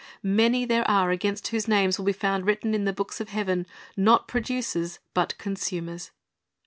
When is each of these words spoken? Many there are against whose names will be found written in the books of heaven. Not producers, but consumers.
Many 0.23 0.65
there 0.65 0.89
are 0.89 1.11
against 1.11 1.49
whose 1.49 1.67
names 1.67 1.99
will 1.99 2.05
be 2.05 2.11
found 2.11 2.47
written 2.47 2.73
in 2.73 2.85
the 2.85 2.91
books 2.91 3.21
of 3.21 3.29
heaven. 3.29 3.67
Not 3.95 4.27
producers, 4.27 4.97
but 5.13 5.37
consumers. 5.37 6.09